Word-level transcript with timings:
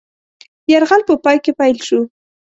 یرغل 0.71 1.01
په 1.09 1.13
پای 1.23 1.37
کې 1.43 1.51
پیل 1.59 1.77
شو. 1.87 1.99